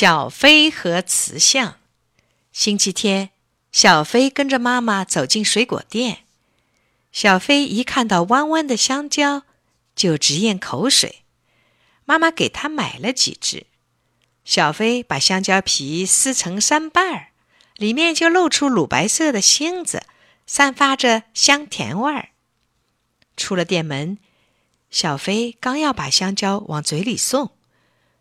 [0.00, 1.76] 小飞和瓷像。
[2.52, 3.32] 星期天，
[3.70, 6.24] 小飞跟着妈妈走进水果店。
[7.12, 9.42] 小飞一看到弯弯的香蕉，
[9.94, 11.16] 就直咽口水。
[12.06, 13.66] 妈妈给他买了几只。
[14.42, 17.28] 小飞把香蕉皮撕成三瓣儿，
[17.76, 20.04] 里面就露出乳白色的芯子，
[20.46, 22.30] 散发着香甜味儿。
[23.36, 24.16] 出了店门，
[24.90, 27.50] 小飞刚要把香蕉往嘴里送。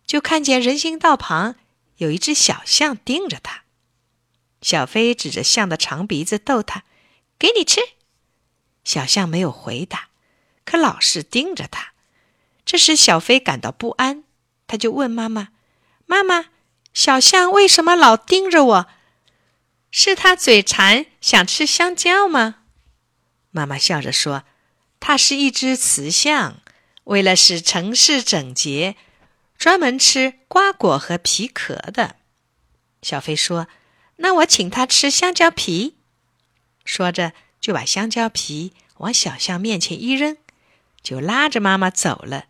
[0.05, 1.55] 就看见人行道旁
[1.99, 3.63] 有一只小象盯着他，
[4.61, 6.83] 小飞指着象的长鼻子逗他
[7.37, 7.81] ：“给你吃。”
[8.85, 10.07] 小象没有回答，
[10.63, 11.93] 可老是盯着他。
[12.65, 14.23] 这时小飞感到不安，
[14.65, 15.49] 他就问妈妈
[16.07, 16.45] ：“妈妈，
[16.93, 18.87] 小象为什么老盯着我？
[19.91, 22.63] 是他嘴馋想吃香蕉吗？”
[23.51, 24.43] 妈妈笑着说
[25.01, 26.61] ：“它是一只雌象，
[27.03, 28.95] 为了使城市整洁。”
[29.59, 32.15] 专门吃瓜果和皮壳的，
[33.01, 33.67] 小飞说
[34.15, 35.97] ：“那我请他吃香蕉皮。”
[36.85, 40.37] 说着，就把香蕉皮往小象面前一扔，
[41.03, 42.45] 就拉着妈妈走了。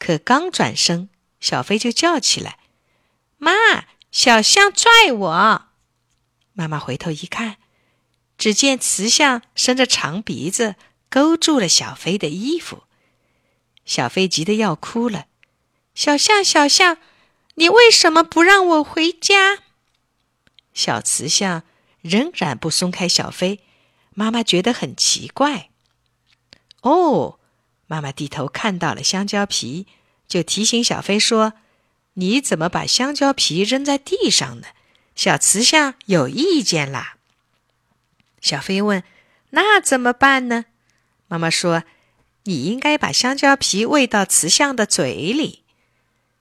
[0.00, 2.58] 可刚转身，小飞就叫起来
[3.38, 3.52] ：“妈，
[4.10, 5.68] 小象拽我！”
[6.52, 7.58] 妈妈回头一看，
[8.36, 10.74] 只见雌象伸着长鼻子
[11.08, 12.82] 勾住了小飞的衣服，
[13.84, 15.26] 小飞急得要哭了。
[15.94, 16.98] 小象，小象，
[17.54, 19.58] 你为什么不让我回家？
[20.72, 21.62] 小雌象
[22.02, 23.60] 仍然不松开小飞，
[24.12, 25.70] 妈妈觉得很奇怪。
[26.82, 27.38] 哦，
[27.86, 29.86] 妈妈低头看到了香蕉皮，
[30.26, 31.52] 就提醒小飞说
[32.14, 34.66] ：“你怎么把香蕉皮扔在地上呢？”
[35.14, 37.16] 小雌象有意见啦。
[38.40, 39.04] 小飞问
[39.50, 40.64] ：“那怎么办呢？”
[41.28, 41.84] 妈妈说
[42.44, 45.62] ：“你应该把香蕉皮喂到雌象的嘴里。”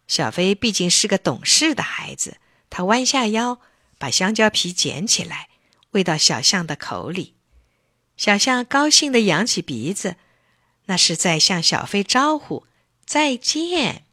[0.07, 2.37] 小飞毕竟是个懂事的孩子，
[2.69, 3.59] 他弯下腰，
[3.97, 5.49] 把香蕉皮捡起来，
[5.91, 7.35] 喂到小象的口里。
[8.15, 10.17] 小象高兴地扬起鼻子，
[10.85, 12.67] 那是在向小飞招呼
[13.05, 14.05] 再见。